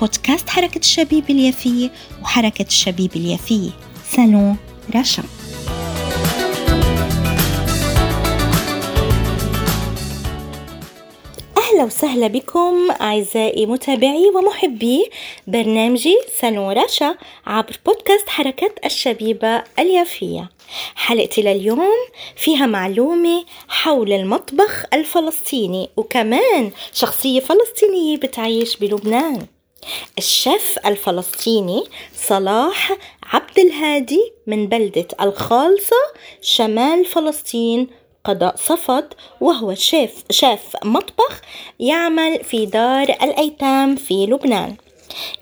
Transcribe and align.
بودكاست 0.00 0.48
حركة 0.48 0.78
الشبيب 0.78 1.30
اليافية 1.30 1.90
وحركة 2.22 2.66
الشبيب 2.66 3.16
اليافية 3.16 3.70
سالون 4.10 4.56
رشا 4.96 5.22
أهلا 11.56 11.84
وسهلا 11.84 12.26
بكم 12.26 12.90
أعزائي 13.00 13.66
متابعي 13.66 14.30
ومحبي 14.34 15.10
برنامجي 15.46 16.18
سالون 16.40 16.72
رشا 16.78 17.16
عبر 17.46 17.76
بودكاست 17.86 18.28
حركة 18.28 18.70
الشبيبة 18.84 19.62
اليافية 19.78 20.50
حلقتي 20.94 21.42
لليوم 21.42 21.88
فيها 22.36 22.66
معلومة 22.66 23.44
حول 23.68 24.12
المطبخ 24.12 24.84
الفلسطيني 24.92 25.90
وكمان 25.96 26.70
شخصية 26.92 27.40
فلسطينية 27.40 28.16
بتعيش 28.16 28.76
بلبنان. 28.76 29.46
الشيف 30.18 30.78
الفلسطيني 30.86 31.84
صلاح 32.14 32.92
عبد 33.32 33.58
الهادي 33.58 34.32
من 34.46 34.68
بلدة 34.68 35.06
الخالصة 35.20 35.96
شمال 36.42 37.04
فلسطين 37.04 37.88
قضاء 38.24 38.56
صفد 38.56 39.14
وهو 39.40 39.74
شيف 39.74 40.12
شيف 40.30 40.60
مطبخ 40.84 41.40
يعمل 41.80 42.44
في 42.44 42.66
دار 42.66 43.02
الأيتام 43.02 43.96
في 43.96 44.26
لبنان. 44.26 44.76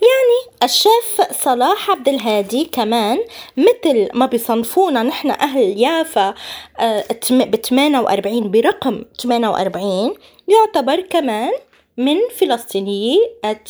يعني 0.02 0.56
الشيف 0.62 1.20
صلاح 1.44 1.90
عبد 1.90 2.08
الهادي 2.08 2.64
كمان 2.64 3.18
مثل 3.56 4.08
ما 4.14 4.26
بيصنفونا 4.26 5.02
نحن 5.02 5.30
أهل 5.30 5.82
يافا 5.82 6.34
ب 7.30 7.56
48 7.56 8.50
برقم 8.50 9.04
48 9.22 10.14
يعتبر 10.48 11.00
كمان 11.00 11.52
من 11.96 12.16
فلسطينيي 12.36 13.18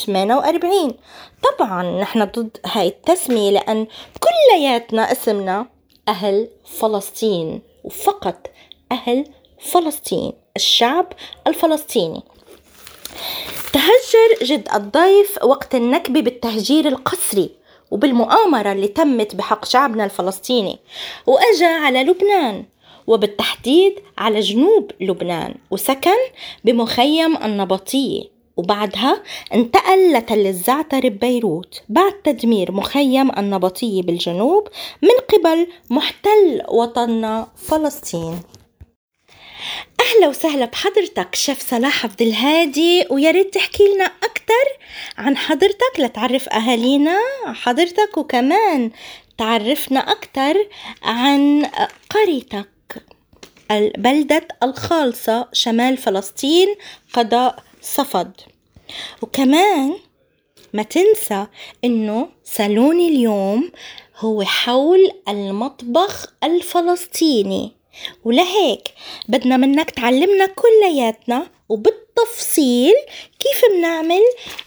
48 0.06 0.94
طبعا 1.42 2.00
نحن 2.00 2.24
ضد 2.24 2.56
هاي 2.66 2.88
التسمية 2.88 3.50
لأن 3.50 3.86
كلياتنا 4.20 5.12
اسمنا 5.12 5.66
أهل 6.08 6.48
فلسطين 6.80 7.62
وفقط 7.84 8.46
أهل 8.92 9.24
فلسطين 9.60 10.32
الشعب 10.56 11.12
الفلسطيني. 11.46 12.22
تهجر 13.72 14.44
جد 14.44 14.68
الضيف 14.74 15.44
وقت 15.44 15.74
النكبة 15.74 16.20
بالتهجير 16.20 16.88
القسري 16.88 17.50
وبالمؤامرة 17.90 18.72
اللي 18.72 18.88
تمت 18.88 19.34
بحق 19.34 19.64
شعبنا 19.64 20.04
الفلسطيني 20.04 20.78
وأجا 21.26 21.66
على 21.66 22.02
لبنان. 22.04 22.64
وبالتحديد 23.06 23.94
على 24.18 24.40
جنوب 24.40 24.90
لبنان 25.00 25.54
وسكن 25.70 26.18
بمخيم 26.64 27.36
النبطية 27.36 28.34
وبعدها 28.56 29.22
انتقل 29.54 30.12
لتل 30.12 30.46
الزعتر 30.46 31.08
ببيروت 31.08 31.82
بعد 31.88 32.12
تدمير 32.12 32.72
مخيم 32.72 33.30
النبطية 33.30 34.02
بالجنوب 34.02 34.68
من 35.02 35.10
قبل 35.28 35.66
محتل 35.90 36.62
وطننا 36.68 37.48
فلسطين. 37.56 38.40
أهلا 40.00 40.28
وسهلا 40.28 40.64
بحضرتك 40.64 41.34
شيف 41.34 41.70
صلاح 41.70 42.04
عبد 42.04 42.22
الهادي 42.22 43.04
ويا 43.10 43.30
ريت 43.30 43.54
تحكي 43.54 43.82
لنا 43.94 44.04
أكثر 44.04 44.66
عن 45.18 45.36
حضرتك 45.36 45.98
لتعرف 45.98 46.48
أهالينا 46.48 47.18
حضرتك 47.46 48.18
وكمان 48.18 48.90
تعرفنا 49.38 50.00
أكثر 50.00 50.68
عن 51.02 51.70
قريتك. 52.10 52.73
بلدة 53.98 54.48
الخالصة 54.62 55.48
شمال 55.52 55.96
فلسطين 55.96 56.68
قضاء 57.12 57.62
صفد. 57.82 58.32
وكمان 59.22 59.94
ما 60.72 60.82
تنسى 60.82 61.46
إنه 61.84 62.28
صالوني 62.44 63.08
اليوم 63.08 63.72
هو 64.16 64.42
حول 64.42 65.10
المطبخ 65.28 66.26
الفلسطيني. 66.44 67.72
ولهيك 68.24 68.88
بدنا 69.28 69.56
منك 69.56 69.90
تعلمنا 69.90 70.46
كلياتنا 70.46 71.46
وبالتفصيل 71.68 72.94
كيف 73.38 73.62
بنعمل 73.76 74.22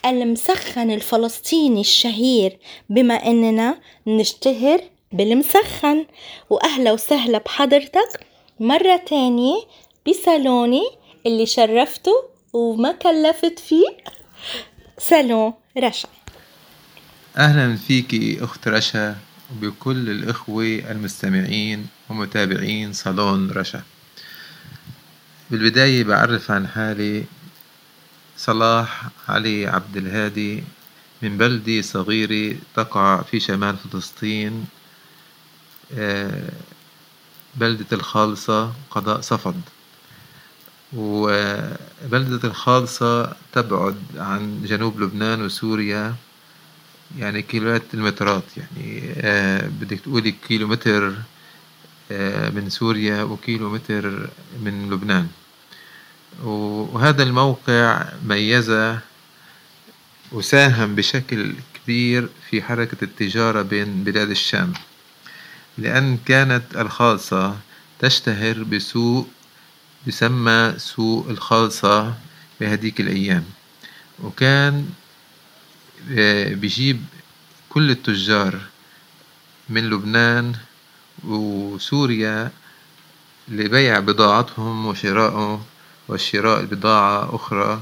المسخن 0.06 0.92
الفلسطيني 0.92 1.82
الشهير 1.82 2.58
بما 2.90 3.14
إننا 3.14 3.80
نشتهر 4.08 4.82
بالمسخن. 5.12 6.06
وأهلا 6.50 6.92
وسهلا 6.92 7.38
بحضرتك. 7.38 8.20
مرة 8.60 9.02
تانية 9.08 9.56
بصالوني 10.08 10.84
اللي 11.26 11.46
شرفته 11.46 12.12
وما 12.54 12.92
كلفت 12.92 13.60
فيه. 13.60 13.88
سالون 14.98 15.54
رشا. 15.78 16.10
أهلا 17.38 17.76
فيكي 17.76 18.44
أخت 18.44 18.68
رشا 18.68 19.16
وبكل 19.52 20.10
الإخوة 20.10 20.66
المستمعين 20.66 21.88
ومتابعين 22.10 22.94
صالون 22.94 23.52
رشا. 23.52 23.82
بالبداية 25.52 26.04
بعرف 26.04 26.52
عن 26.52 26.68
حالي. 26.68 27.26
صلاح 28.38 29.08
علي 29.30 29.68
عبد 29.68 29.98
الهادي 29.98 30.64
من 31.22 31.38
بلدة 31.38 31.82
صغيرة 31.82 32.58
تقع 32.76 33.22
في 33.22 33.40
شمال 33.40 33.78
فلسطين 33.78 34.66
آه، 35.98 36.50
بلدة 37.58 37.86
الخالصة 37.92 38.74
قضاء 38.92 39.22
صفد 39.22 39.62
وبلدة 40.94 42.48
الخالصة 42.48 43.36
تبعد 43.54 43.98
عن 44.16 44.64
جنوب 44.66 45.00
لبنان 45.02 45.42
وسوريا 45.46 46.16
يعني 47.18 47.42
كيلوات 47.42 47.84
المترات 47.94 48.44
يعني 48.58 49.14
آه 49.18 49.68
بدك 49.68 50.00
تقولي 50.00 50.32
كيلومتر 50.48 51.14
آه 52.12 52.50
من 52.50 52.70
سوريا 52.70 53.24
وكيلومتر 53.24 54.30
من 54.62 54.90
لبنان. 54.92 55.28
وهذا 56.44 57.24
الموقع 57.24 58.06
ميزة 58.26 59.00
وساهم 60.32 60.96
بشكل 60.96 61.54
كبير 61.74 62.30
في 62.50 62.62
حركة 62.62 62.98
التجارة 63.04 63.62
بين 63.62 64.04
بلاد 64.04 64.30
الشام. 64.30 64.74
لأن 65.78 66.18
كانت 66.18 66.64
الخالصة 66.76 67.58
تشتهر 68.00 68.64
بسوق 68.64 69.28
يسمى 70.08 70.74
سوق 70.78 71.30
الخالصة 71.30 72.14
بهديك 72.60 73.02
الأيام. 73.02 73.44
وكان 74.24 74.90
آه، 76.12 76.54
بيجيب 76.54 77.06
كل 77.70 77.92
التجار 77.92 78.60
من 79.70 79.90
لبنان 79.90 80.56
وسوريا 81.24 82.52
لبيع 83.48 84.00
بضاعتهم 84.00 84.86
وشرائه 84.86 85.66
وشراء 86.08 86.66
بضاعة 86.66 87.36
أخرى 87.36 87.82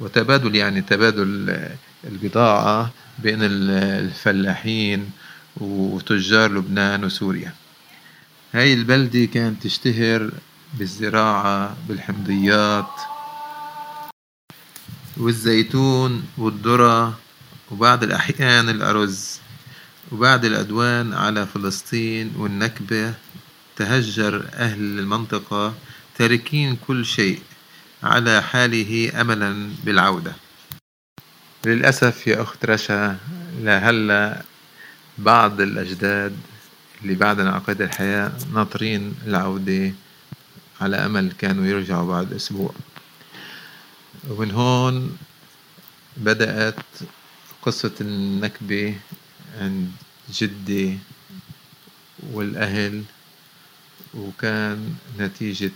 وتبادل 0.00 0.54
يعني 0.54 0.80
تبادل 0.80 1.58
البضاعة 2.04 2.90
بين 3.18 3.38
الفلاحين 3.42 5.10
وتجار 5.60 6.52
لبنان 6.52 7.04
وسوريا. 7.04 7.54
هاي 8.52 8.74
البلدة 8.74 9.24
كانت 9.24 9.62
تشتهر 9.62 10.30
بالزراعة 10.74 11.76
بالحمضيات 11.88 12.90
والزيتون 15.16 16.24
والذرة 16.38 17.18
وبعض 17.70 18.02
الأحيان 18.02 18.68
الأرز 18.68 19.40
وبعد 20.12 20.44
العدوان 20.44 21.14
على 21.14 21.46
فلسطين 21.46 22.32
والنكبة. 22.36 23.14
تهجر 23.76 24.48
أهل 24.54 24.98
المنطقة 24.98 25.74
تاركين 26.18 26.76
كل 26.86 27.06
شيء 27.06 27.40
على 28.02 28.42
حاله 28.42 29.20
أملا 29.20 29.70
بالعودة. 29.84 30.32
للأسف 31.66 32.26
يا 32.26 32.42
أخت 32.42 32.64
رشا 32.64 33.16
لهلا 33.60 34.42
بعض 35.18 35.60
الأجداد 35.60 36.36
اللي 37.02 37.14
بعدنا 37.14 37.50
على 37.50 37.62
قيد 37.64 37.82
الحياة 37.82 38.32
ناطرين 38.52 39.14
العودة 39.26 39.92
على 40.80 40.96
أمل 40.96 41.32
كانوا 41.38 41.66
يرجعوا 41.66 42.08
بعد 42.08 42.32
أسبوع. 42.32 42.74
ومن 44.28 44.50
هون 44.50 45.16
بدأت 46.16 46.84
قصة 47.62 47.92
النكبة 48.00 48.94
عند 49.60 49.90
جدي 50.32 50.98
والأهل 52.32 53.04
وكان 54.14 54.94
نتيجة 55.18 55.70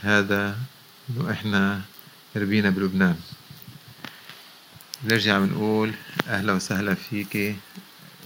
هذا 0.00 0.56
إنه 1.10 1.30
إحنا 1.30 1.80
ربينا 2.36 2.70
بلبنان. 2.70 3.16
نرجع 5.04 5.38
بنقول 5.38 5.92
أهلا 6.28 6.52
وسهلا 6.52 6.94
فيكي 6.94 7.56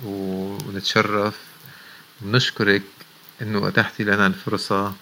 ونتشرف. 0.04 1.38
ونشكرك 2.22 2.82
إنه 3.42 3.68
أتحتي 3.68 4.04
لنا 4.04 4.26
الفرصة 4.26 4.94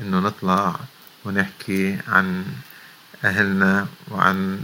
إنه 0.00 0.18
نطلع 0.20 0.76
ونحكي 1.24 1.98
عن 2.08 2.44
أهلنا 3.24 3.86
وعن 4.10 4.62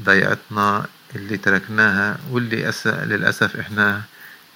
ضيعتنا 0.00 0.86
اللي 1.16 1.36
تركناها 1.36 2.18
واللي 2.30 2.68
أس... 2.68 2.86
للأسف 2.86 3.56
إحنا 3.56 4.02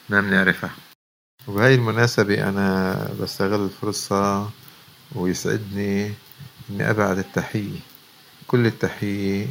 ما 0.09 0.21
بنعرفها. 0.21 0.71
وبهاي 1.47 1.75
المناسبة 1.75 2.49
أنا 2.49 2.95
بستغل 3.21 3.65
الفرصة 3.65 4.51
ويسعدني 5.15 6.15
إني 6.71 6.91
أبعت 6.91 7.19
التحية 7.19 7.79
كل 8.47 8.67
التحية 8.67 9.47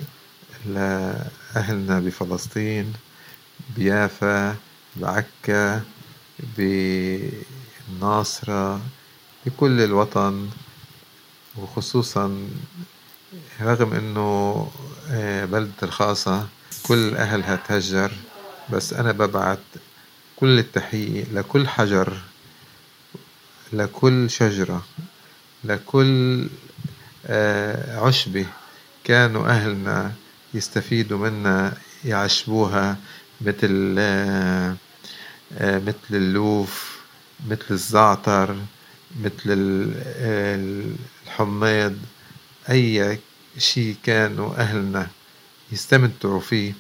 لأهلنا 0.66 2.00
بفلسطين 2.00 2.94
بيافا 3.76 4.56
بعكا 5.02 5.82
بالناصرة 7.90 8.82
بكل 9.46 9.82
الوطن 9.82 10.50
وخصوصا 11.58 12.48
رغم 13.62 13.94
إنه 13.94 14.68
آه، 15.12 15.46
بلدة 15.46 15.74
الخاصة 15.84 16.48
كل 16.84 17.16
أهلها 17.16 17.56
تهجر 17.56 18.12
بس 18.70 18.94
أنا 18.94 19.12
ببعت 19.12 19.60
كل 20.36 20.60
التحية 20.60 21.24
لكل 21.34 21.68
حجر 21.68 22.18
لكل 23.74 24.30
شجرة 24.30 24.84
لكل 25.64 26.48
آه، 27.26 28.00
عشبة 28.00 28.46
كانوا 29.04 29.48
أهلنا 29.48 30.12
يستفيدوا 30.54 31.18
منها 31.30 31.74
يعشبوها 32.06 32.98
مثل 33.42 33.96
آه، 34.00 34.76
مثل 35.62 35.96
اللوف 36.12 36.98
مثل 37.48 37.66
الزعتر 37.72 38.56
مثل 39.22 39.34
الحميض 41.26 41.98
أي 42.70 43.20
شيء 43.58 43.96
كانوا 44.04 44.56
أهلنا 44.56 45.08
يستمتعوا 45.72 46.40
فيه. 46.40 46.74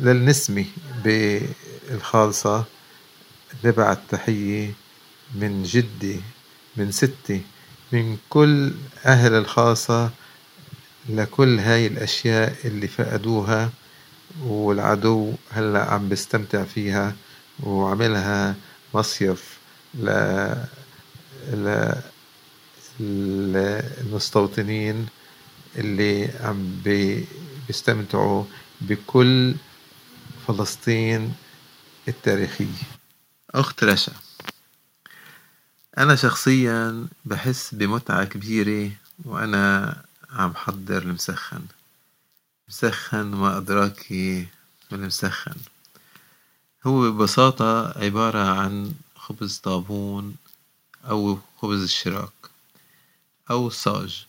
للنسمة 0.00 0.64
بالخالصة 1.04 2.64
نبعت 3.64 3.98
تحية 4.08 4.72
من 5.34 5.62
جدي 5.62 6.20
من 6.76 6.92
ستي 6.92 7.40
من 7.92 8.16
كل 8.28 8.72
أهل 9.06 9.32
الخاصة 9.34 10.10
لكل 11.08 11.58
هاي 11.58 11.86
الأشياء 11.86 12.56
اللي 12.64 12.88
فقدوها. 12.88 13.70
والعدو 14.40 15.34
هلأ 15.50 15.92
عم 15.92 16.08
بيستمتع 16.08 16.64
فيها 16.64 17.16
وعملها 17.62 18.54
مصيف 18.94 19.58
ل... 19.94 20.10
ل... 21.52 21.92
المستوطنين 24.00 25.06
اللي 25.76 26.30
عم 26.40 26.80
بي... 26.84 27.26
بيستمتعوا 27.66 28.44
بكل 28.80 29.54
فلسطين 30.48 31.34
التاريخية. 32.08 32.82
أخت 33.54 33.84
رشا 33.84 34.12
أنا 35.98 36.16
شخصيا 36.16 37.06
بحس 37.24 37.74
بمتعة 37.74 38.24
كبيرة 38.24 38.90
وأنا 39.24 39.96
عم 40.30 40.54
حضر 40.54 41.02
المسخن. 41.02 41.62
مسخن 42.72 43.26
ما 43.26 43.56
أدراكي 43.58 44.46
بالمسخن 44.90 45.56
هو 46.86 47.10
ببساطة 47.12 47.98
عبارة 48.04 48.38
عن 48.38 48.94
خبز 49.16 49.58
طابون 49.58 50.36
أو 51.04 51.38
خبز 51.58 51.82
الشراك 51.82 52.32
أو 53.50 53.70
صاج. 53.70 54.26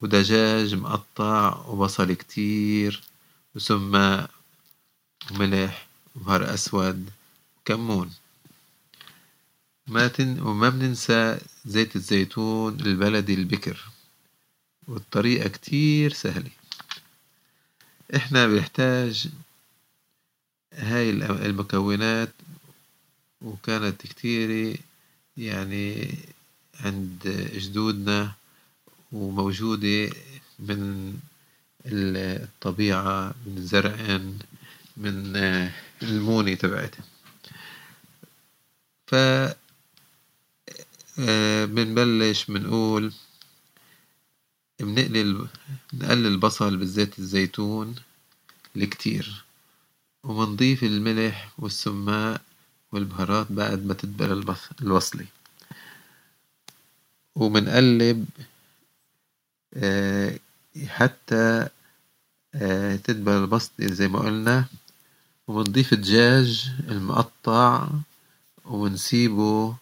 ودجاج 0.00 0.74
مقطع 0.74 1.66
وبصل 1.66 2.12
كتير 2.12 3.02
وسماء 3.54 4.30
وملح 5.30 5.86
وبهار 6.16 6.54
أسود 6.54 7.10
وكمون. 7.58 8.14
ما 9.86 10.08
تن... 10.08 10.40
وما 10.40 10.68
بننسى 10.68 11.38
زيت 11.64 11.96
الزيتون 11.96 12.80
البلدي 12.80 13.34
البكر. 13.34 13.84
والطريقة 14.88 15.48
كتير 15.48 16.12
سهلة. 16.12 16.59
إحنا 18.16 18.46
بنحتاج 18.46 19.28
هاي 20.74 21.10
المكونات 21.10 22.32
وكانت 23.42 24.02
كتيرة 24.02 24.78
يعني 25.36 26.14
عند 26.80 27.48
جدودنا 27.54 28.32
وموجودة 29.12 30.10
من 30.58 31.14
الطبيعة 31.86 33.34
من 33.46 33.58
الزرع 33.58 34.20
من 34.96 35.36
المونة 36.02 36.54
تبعتها 36.54 37.04
ف 39.06 39.14
آه، 41.18 41.64
بنبلش 41.64 42.44
بنقول 42.50 43.12
بنقلل 44.82 45.48
بنقلل 45.92 46.26
البصل 46.26 46.76
بالزيت 46.76 47.18
الزيتون 47.18 47.94
الكتير 48.76 49.44
وبنضيف 50.24 50.84
الملح 50.84 51.52
والسماء 51.58 52.40
والبهارات 52.92 53.46
بعد 53.52 53.86
ما 53.86 53.94
تدبل 53.94 54.54
الوصلة. 54.82 55.26
وبنقلب 57.34 58.26
آه، 59.74 60.38
حتى 60.86 61.68
آه، 62.54 62.96
تدبل 62.96 63.32
البصلة 63.32 63.86
زي 63.86 64.08
ما 64.08 64.18
قلنا. 64.18 64.64
وبنضيف 65.46 65.92
الدجاج 65.92 66.70
المقطع 66.88 67.88
ونسيبه 68.64 69.76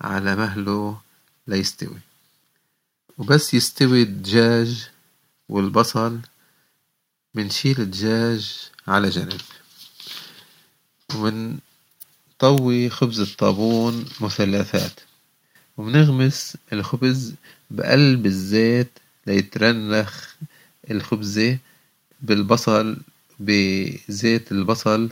على 0.00 0.36
مهله 0.36 1.00
ليستوي. 1.46 2.07
وبس 3.18 3.54
يستوي 3.54 4.02
الدجاج 4.02 4.88
والبصل 5.48 6.20
بنشيل 7.34 7.80
الدجاج 7.80 8.70
على 8.88 9.08
جنب. 9.08 9.40
وبنطوي 11.14 12.90
خبز 12.90 13.20
الطابون 13.20 14.04
مثلثات. 14.20 15.00
وبنغمس 15.76 16.56
الخبز 16.72 17.34
بقلب 17.70 18.26
الزيت 18.26 18.90
ليترنخ 19.26 20.34
الخبزة 20.90 21.58
بالبصل 22.20 22.96
بزيت 23.40 24.52
البصل. 24.52 25.10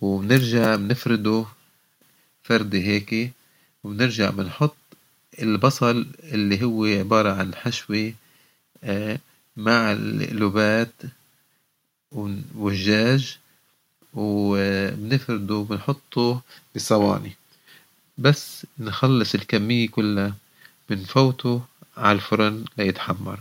وبنرجع 0.00 0.76
بنفرده 0.76 1.46
فردة 2.42 2.78
هيك. 2.78 3.32
وبنرجع 3.84 4.30
بنحط 4.30 4.77
البصل 5.42 6.06
اللي 6.22 6.62
هو 6.62 6.84
عبارة 6.84 7.32
عن 7.32 7.54
حشوة 7.54 8.12
آه، 8.84 9.18
مع 9.56 9.92
القلوبات 9.92 10.92
والدجاج 12.12 13.38
وبنفرده 14.14 15.54
وبنحطه 15.54 16.42
بصواني. 16.76 17.32
بس 18.18 18.66
نخلص 18.78 19.34
الكمية 19.34 19.88
كلها 19.88 20.34
بنفوته 20.90 21.62
على 21.96 22.16
الفرن 22.16 22.64
ليتحمر. 22.78 23.40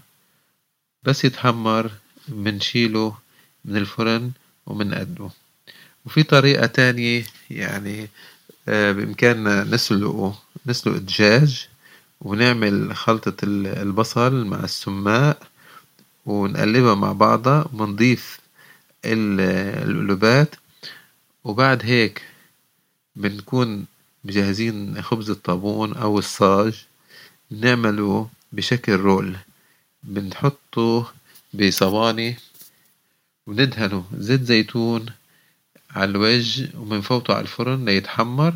بس 1.03 1.25
يتحمر 1.25 1.91
بنشيله 2.27 3.17
من 3.65 3.77
الفرن 3.77 4.31
وبنقدمه. 4.65 5.31
وفي 6.05 6.23
طريقة 6.23 6.65
تانية 6.65 7.25
يعني 7.49 8.07
آه، 8.67 8.91
بإمكاننا 8.91 9.63
نسلقه 9.63 10.41
نسلق 10.65 10.93
الدجاج. 10.95 11.67
ونعمل 12.21 12.95
خلطة 12.95 13.37
البصل 13.43 14.45
مع 14.45 14.59
السماق 14.59 15.47
ونقلبها 16.25 16.95
مع 16.95 17.11
بعضها 17.11 17.65
ونضيف 17.73 18.39
القلوبات. 19.05 20.55
وبعد 21.43 21.85
هيك 21.85 22.21
بنكون 23.15 23.85
مجهزين 24.23 25.01
خبز 25.01 25.29
الطابون 25.29 25.93
أو 25.93 26.19
الصاج 26.19 26.85
بنعمله 27.51 28.29
بشكل 28.51 28.95
رول. 28.95 29.37
بنحطه 30.03 31.11
بصواني 31.53 32.35
وندهنه 33.47 34.05
زيت 34.17 34.41
زيتون 34.41 35.05
على 35.91 36.11
الوجه 36.11 36.69
ومن 36.77 37.01
فوقه 37.01 37.33
على 37.33 37.41
الفرن 37.41 37.85
ليتحمر. 37.85 38.55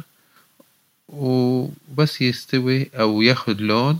وبس 1.11 2.21
يستوي 2.21 2.89
أو 2.95 3.21
ياخد 3.21 3.61
لون 3.61 3.97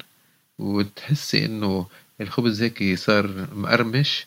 وتحسي 0.59 1.45
إنه 1.45 1.87
الخبز 2.21 2.61
هيك 2.61 2.99
صار 2.99 3.47
مقرمش 3.55 4.25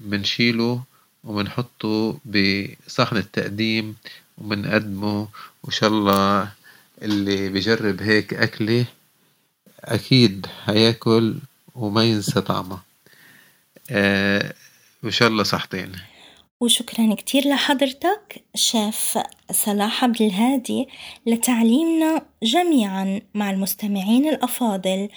منشيله 0.00 0.82
ومنحطه 1.24 2.18
بصحن 2.24 3.16
التقديم 3.16 3.96
ومنقدمه 4.38 5.28
وإن 5.62 5.72
شاء 5.72 5.90
الله 5.90 6.52
اللي 7.02 7.48
بجرب 7.48 8.02
هيك 8.02 8.34
أكلة 8.34 8.84
أكيد 9.80 10.46
هياكل 10.64 11.34
وما 11.74 12.04
ينسى 12.04 12.40
طعمها 12.40 12.82
آه 13.90 14.54
وإن 15.02 15.12
شاء 15.12 15.28
الله 15.28 15.42
صحتين. 15.42 15.92
وشكرا 16.60 17.14
كتير 17.14 17.48
لحضرتك. 17.48 18.44
شيف 18.54 19.18
صلاح 19.52 20.04
عبد 20.04 20.22
الهادي 20.22 20.88
لتعليمنا 21.26 22.26
جميعا 22.42 23.20
مع 23.34 23.50
المستمعين 23.50 24.28
الأفاضل 24.28 25.08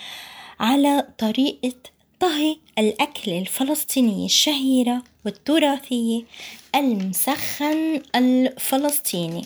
على 0.60 1.08
طريقة 1.18 1.74
طهي 2.20 2.58
الأكل 2.80 3.32
الفلسطيني 3.32 4.26
الشهيرة 4.26 5.04
والتراثية 5.26 6.24
المسخن 6.76 8.02
الفلسطيني. 8.16 9.46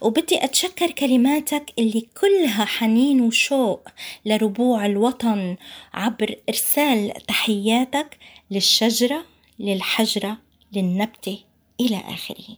وبدي 0.00 0.44
أتشكر 0.44 0.90
كلماتك 0.90 1.72
اللي 1.78 2.06
كلها 2.20 2.64
حنين 2.64 3.20
وشوق 3.20 3.88
لربوع 4.24 4.86
الوطن 4.86 5.56
عبر 5.94 6.34
إرسال 6.48 7.12
تحياتك 7.26 8.16
للشجرة 8.50 9.24
للحجرة 9.58 10.47
للنبتة 10.72 11.38
إلى 11.80 11.96
آخره. 12.08 12.56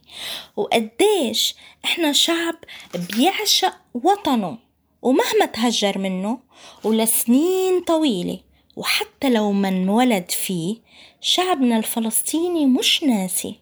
وقديش 0.55 1.55
إحنا 1.85 2.11
شعب 2.11 2.55
بيعشق 2.95 3.73
وطنه 3.93 4.57
ومهما 5.01 5.45
تهجر 5.53 5.97
منه 5.97 6.39
ولسنين 6.83 7.81
طويلة. 7.81 8.39
وحتى 8.75 9.29
لو 9.29 9.51
ما 9.51 9.67
انولد 9.67 10.31
فيه 10.31 10.75
شعبنا 11.21 11.77
الفلسطيني 11.77 12.65
مش 12.65 13.03
ناسي 13.03 13.55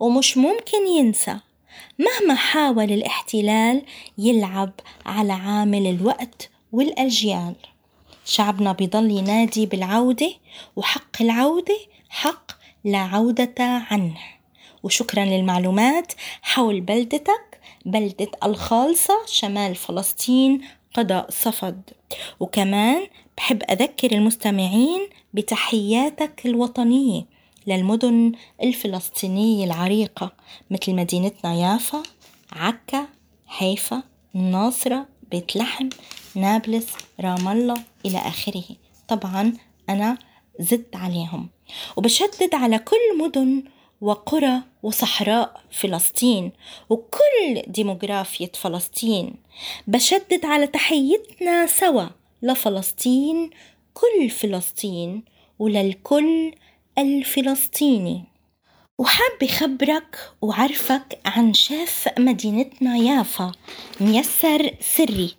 ومش 0.00 0.36
ممكن 0.36 0.86
ينسى 0.86 1.36
مهما 1.98 2.34
حاول 2.34 2.92
الاحتلال 2.92 3.82
يلعب 4.18 4.72
على 5.06 5.32
عامل 5.32 5.86
الوقت 5.86 6.50
والأجيال. 6.72 7.54
شعبنا 8.24 8.72
بيضل 8.72 9.10
ينادي 9.10 9.66
بالعودة 9.66 10.34
وحق 10.76 11.22
العودة 11.22 11.78
حق 12.08 12.52
لا 12.84 12.98
عودة 12.98 13.54
عنه. 13.58 14.16
وشكرا 14.82 15.24
للمعلومات. 15.24 16.12
حول 16.42 16.80
بلدتك 16.80 17.60
بلدة 17.86 18.30
الخالصة 18.44 19.14
شمال 19.26 19.74
فلسطين 19.74 20.60
قضاء 20.94 21.30
صفد. 21.30 21.82
وكمان 22.40 23.06
بحب 23.36 23.62
أذكر 23.70 24.12
المستمعين 24.12 25.08
بتحياتك 25.34 26.46
الوطنية 26.46 27.26
للمدن 27.66 28.32
الفلسطينية 28.62 29.64
العريقة 29.64 30.32
مثل 30.70 30.94
مدينتنا 30.94 31.54
يافا 31.54 32.02
عكا 32.52 33.08
حيفا 33.46 34.02
الناصرة 34.34 35.06
بيت 35.30 35.56
لحم 35.56 35.88
نابلس 36.34 36.86
رام 37.20 37.48
الله 37.48 37.82
إلى 38.06 38.18
آخره. 38.18 38.64
طبعا 39.08 39.52
أنا 39.88 40.18
زدت 40.60 40.96
عليهم. 40.96 41.48
وبشدد 41.96 42.54
على 42.54 42.78
كل 42.78 43.18
مدن 43.18 43.64
وقرى 44.00 44.62
وصحراء 44.82 45.60
فلسطين 45.70 46.52
وكل 46.90 47.62
ديموغرافية 47.66 48.52
فلسطين. 48.54 49.34
بشدد 49.86 50.44
على 50.44 50.66
تحيتنا 50.66 51.66
سوا 51.66 52.06
لفلسطين 52.42 53.50
كل 53.94 54.30
فلسطين 54.30 55.22
وللكل 55.58 56.52
الفلسطيني. 56.98 58.24
وحاب 58.98 59.50
خبرك 59.50 60.30
وعرفك 60.42 61.18
عن 61.26 61.54
شيف 61.54 62.08
مدينتنا 62.18 62.96
يافا 62.96 63.52
ميسر 64.00 64.70
سري. 64.80 65.36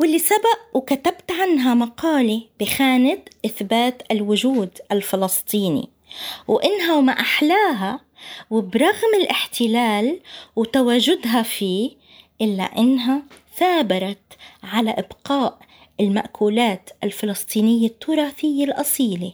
واللي 0.00 0.18
سبق 0.18 0.58
وكتبت 0.74 1.32
عنها 1.32 1.74
مقالة 1.74 2.42
بخانة 2.60 3.18
إثبات 3.46 4.02
الوجود 4.10 4.70
الفلسطيني 4.92 5.88
وإنها 6.48 6.94
وما 6.94 7.12
أحلاها 7.12 8.00
وبرغم 8.50 9.14
الاحتلال 9.20 10.20
وتواجدها 10.56 11.42
فيه 11.42 11.90
إلا 12.40 12.78
إنها 12.78 13.22
ثابرت 13.56 14.18
على 14.62 14.90
إبقاء 14.90 15.58
المأكولات 16.00 16.90
الفلسطينية 17.04 17.86
التراثية 17.86 18.64
الأصيلة 18.64 19.32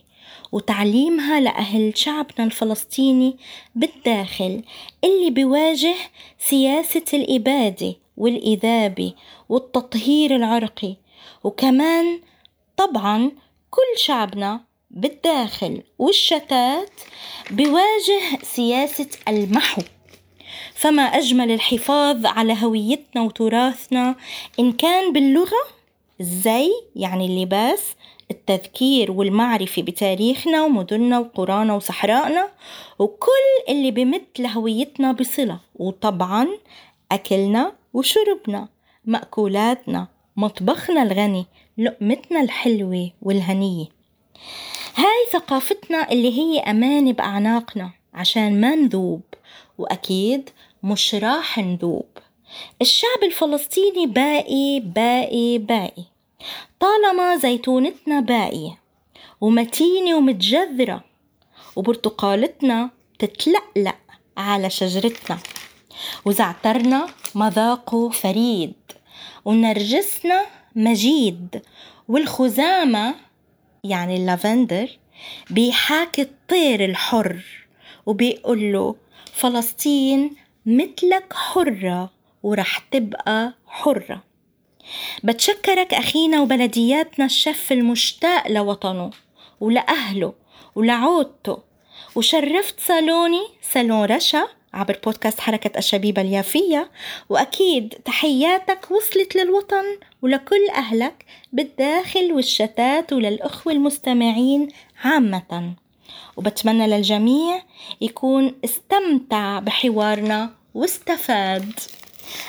وتعليمها 0.52 1.40
لأهل 1.40 1.98
شعبنا 1.98 2.46
الفلسطيني 2.46 3.36
بالداخل 3.74 4.62
اللي 5.04 5.30
بيواجه 5.30 5.94
سياسة 6.38 7.04
الإبادة 7.14 7.94
والإذابة 8.16 9.12
والتطهير 9.48 10.36
العرقي. 10.36 10.96
وكمان 11.44 12.20
طبعا 12.76 13.30
كل 13.70 13.98
شعبنا 13.98 14.60
بالداخل 14.90 15.82
والشتات 15.98 16.90
بواجه 17.50 18.42
سياسة 18.42 19.08
المحو. 19.28 19.82
فما 20.74 21.02
أجمل 21.02 21.50
الحفاظ 21.50 22.26
على 22.26 22.56
هويتنا 22.62 23.22
وتراثنا 23.22 24.16
إن 24.60 24.72
كان 24.72 25.12
باللغة 25.12 25.64
الزي 26.20 26.70
يعني 26.96 27.26
اللباس 27.26 27.82
التذكير 28.30 29.10
والمعرفة 29.12 29.82
بتاريخنا 29.82 30.64
ومدننا 30.64 31.18
وقرانا 31.18 31.74
وصحرائنا 31.74 32.48
وكل 32.98 33.28
اللي 33.68 33.90
بمد 33.90 34.24
لهويتنا 34.38 35.12
بصلة. 35.12 35.58
وطبعا 35.76 36.48
أكلنا 37.12 37.72
وشربنا 37.94 38.68
مأكولاتنا 39.04 40.08
مطبخنا 40.36 41.02
الغني 41.02 41.46
لقمتنا 41.78 42.40
الحلوة 42.40 43.10
والهنية. 43.22 43.86
هاي 44.96 45.26
ثقافتنا 45.32 46.12
اللي 46.12 46.38
هي 46.38 46.60
أمان 46.60 47.12
بأعناقنا 47.12 47.90
عشان 48.14 48.60
ما 48.60 48.74
نذوب 48.74 49.20
وأكيد 49.78 50.50
مش 50.82 51.14
راح 51.14 51.58
نذوب. 51.58 52.08
الشعب 52.80 53.22
الفلسطيني 53.22 54.06
باقي 54.06 54.80
باقي 54.80 55.58
باقي 55.58 56.02
طالما 56.80 57.36
زيتونتنا 57.36 58.20
باقية 58.20 58.78
ومتينة 59.40 60.16
ومتجذرة 60.16 61.04
وبرتقالتنا 61.76 62.90
تتلقلق 63.18 63.96
على 64.36 64.70
شجرتنا. 64.70 65.38
وزعترنا 66.24 67.06
مذاقه 67.34 68.08
فريد 68.08 68.74
ونرجسنا 69.44 70.46
مجيد 70.76 71.62
والخزامة 72.08 73.14
يعني 73.84 74.16
اللافندر 74.16 74.88
بيحاكي 75.50 76.22
الطير 76.22 76.84
الحر 76.84 77.42
وبيقول 78.06 78.72
له 78.72 78.96
فلسطين 79.32 80.36
مثلك 80.66 81.32
حرة 81.32 82.10
ورح 82.42 82.78
تبقى 82.78 83.54
حرة. 83.66 84.22
بتشكرك 85.24 85.94
أخينا 85.94 86.40
وبلدياتنا 86.40 87.24
الشف 87.24 87.72
المشتاق 87.72 88.48
لوطنه 88.48 89.10
ولأهله 89.60 90.32
ولعودته 90.74 91.58
وشرفت 92.14 92.80
صالوني 92.80 93.42
صالون 93.72 94.04
رشا 94.04 94.48
عبر 94.74 94.98
بودكاست 95.04 95.40
حركة 95.40 95.78
الشبيبة 95.78 96.22
اليافية. 96.22 96.90
وأكيد 97.28 97.94
تحياتك 98.04 98.90
وصلت 98.90 99.36
للوطن 99.36 99.84
ولكل 100.22 100.68
أهلك 100.74 101.24
بالداخل 101.52 102.32
والشتات 102.32 103.12
وللأخوة 103.12 103.72
المستمعين 103.72 104.68
عامة. 105.04 105.72
وبتمنى 106.36 106.86
للجميع 106.86 107.62
يكون 108.00 108.54
استمتع 108.64 109.58
بحوارنا 109.58 110.50
واستفاد. 110.74 111.72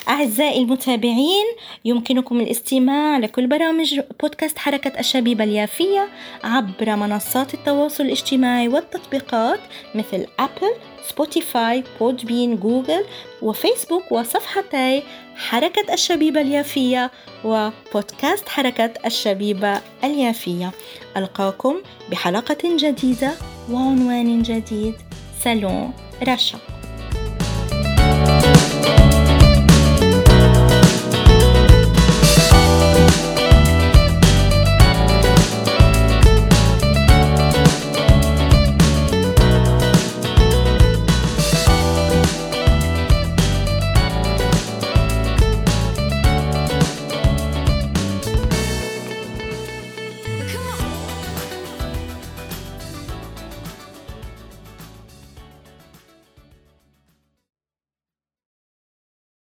أعزائي 0.07 0.61
المتابعين 0.61 1.45
يمكنكم 1.85 2.39
الاستماع 2.39 3.17
لكل 3.17 3.47
برامج 3.47 3.99
بودكاست 4.21 4.57
حركة 4.57 4.99
الشبيبة 4.99 5.43
اليافية 5.43 6.09
عبر 6.43 6.95
منصات 6.95 7.53
التواصل 7.53 8.03
الاجتماعي 8.03 8.67
والتطبيقات 8.67 9.59
مثل 9.95 10.25
أبل، 10.39 10.73
سبوتيفاي، 11.09 11.83
Podbean، 11.99 12.55
جوجل 12.55 13.05
وفيسبوك 13.41 14.11
وصفحتي 14.11 15.03
حركة 15.35 15.93
الشبيبة 15.93 16.41
اليافية 16.41 17.11
وبودكاست 17.43 18.49
حركة 18.49 18.93
الشبيبة 19.05 19.81
اليافية. 20.03 20.71
ألقاكم 21.17 21.75
بحلقة 22.11 22.75
جديدة 22.77 23.31
وعنوان 23.71 24.41
جديد. 24.41 24.95
سالون 25.43 25.93
رشا. 26.23 26.74